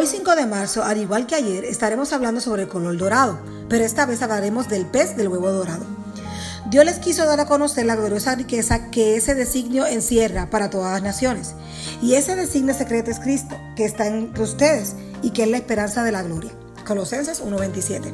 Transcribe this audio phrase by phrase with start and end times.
[0.00, 3.84] Hoy 5 de marzo, al igual que ayer, estaremos hablando sobre el color dorado, pero
[3.84, 5.84] esta vez hablaremos del pez del huevo dorado.
[6.70, 10.92] Dios les quiso dar a conocer la gloriosa riqueza que ese designio encierra para todas
[10.92, 11.54] las naciones.
[12.00, 16.04] Y ese designio secreto es Cristo, que está entre ustedes y que es la esperanza
[16.04, 16.52] de la gloria.
[16.86, 18.12] Colosenses 1.27.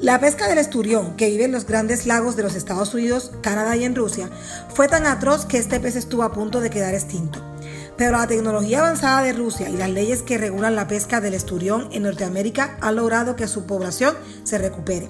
[0.00, 3.74] La pesca del esturión, que vive en los grandes lagos de los Estados Unidos, Canadá
[3.74, 4.28] y en Rusia,
[4.74, 7.53] fue tan atroz que este pez estuvo a punto de quedar extinto.
[7.96, 11.88] Pero la tecnología avanzada de Rusia y las leyes que regulan la pesca del esturión
[11.92, 15.08] en Norteamérica han logrado que su población se recupere.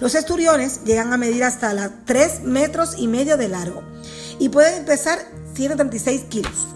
[0.00, 3.82] Los esturiones llegan a medir hasta las 3 metros y medio de largo
[4.38, 5.18] y pueden pesar
[5.54, 6.68] 136 kilos.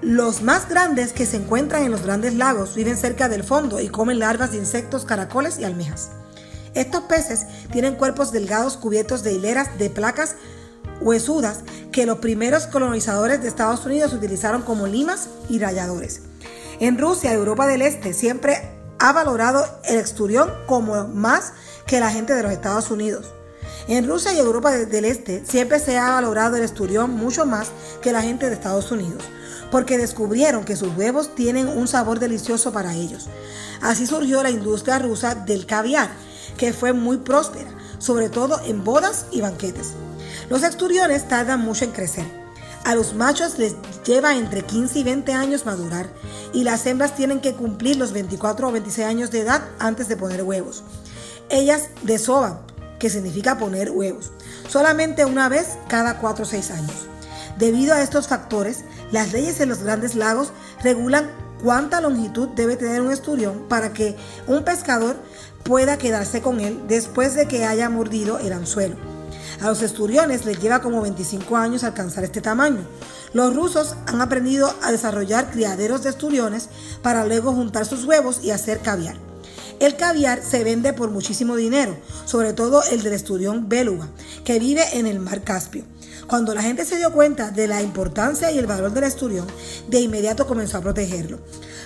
[0.00, 3.88] Los más grandes que se encuentran en los grandes lagos viven cerca del fondo y
[3.88, 6.10] comen larvas de insectos, caracoles y almejas.
[6.74, 10.36] Estos peces tienen cuerpos delgados cubiertos de hileras de placas
[11.00, 11.60] huesudas
[11.92, 16.22] que los primeros colonizadores de Estados Unidos utilizaron como limas y rayadores.
[16.80, 21.52] En Rusia Europa del Este siempre ha valorado el esturión como más
[21.86, 23.26] que la gente de los Estados Unidos.
[23.88, 27.68] En Rusia y Europa del Este siempre se ha valorado el esturión mucho más
[28.02, 29.24] que la gente de Estados Unidos,
[29.70, 33.28] porque descubrieron que sus huevos tienen un sabor delicioso para ellos.
[33.80, 36.10] Así surgió la industria rusa del caviar,
[36.58, 39.94] que fue muy próspera, sobre todo en bodas y banquetes.
[40.50, 42.26] Los esturiones tardan mucho en crecer.
[42.84, 46.08] A los machos les lleva entre 15 y 20 años madurar
[46.54, 50.16] y las hembras tienen que cumplir los 24 o 26 años de edad antes de
[50.16, 50.82] poner huevos.
[51.50, 52.60] Ellas desovan,
[52.98, 54.32] que significa poner huevos,
[54.68, 57.06] solamente una vez cada 4 o 6 años.
[57.58, 60.52] Debido a estos factores, las leyes en los grandes lagos
[60.82, 61.30] regulan
[61.62, 65.16] cuánta longitud debe tener un esturión para que un pescador
[65.64, 69.17] pueda quedarse con él después de que haya mordido el anzuelo.
[69.60, 72.86] A los esturiones les lleva como 25 años alcanzar este tamaño.
[73.32, 76.68] Los rusos han aprendido a desarrollar criaderos de esturiones
[77.02, 79.16] para luego juntar sus huevos y hacer caviar.
[79.80, 84.08] El caviar se vende por muchísimo dinero, sobre todo el del esturión beluga,
[84.44, 85.84] que vive en el mar Caspio.
[86.26, 89.46] Cuando la gente se dio cuenta de la importancia y el valor del esturión,
[89.88, 91.38] de inmediato comenzó a protegerlo.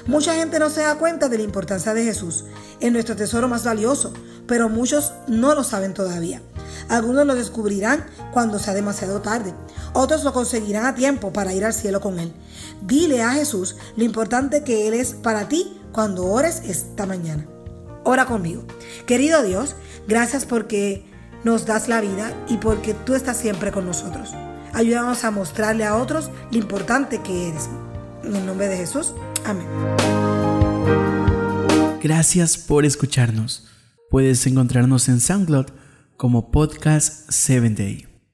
[0.07, 2.45] Mucha gente no se da cuenta de la importancia de Jesús,
[2.81, 4.13] es nuestro tesoro más valioso,
[4.47, 6.43] pero muchos no lo saben todavía.
[6.89, 9.55] Algunos lo descubrirán cuando sea demasiado tarde.
[9.93, 12.33] Otros lo conseguirán a tiempo para ir al cielo con Él.
[12.83, 17.47] Dile a Jesús lo importante que Él es para ti cuando ores esta mañana.
[18.05, 18.65] Ora conmigo.
[19.07, 19.77] Querido Dios,
[20.09, 21.05] gracias porque
[21.45, 24.35] nos das la vida y porque tú estás siempre con nosotros.
[24.73, 27.69] Ayúdanos a mostrarle a otros lo importante que eres.
[28.25, 29.13] En el nombre de Jesús.
[29.45, 29.67] Amén.
[32.03, 33.69] Gracias por escucharnos.
[34.11, 35.67] Puedes encontrarnos en SoundCloud
[36.23, 38.12] como Podcast 7 Day.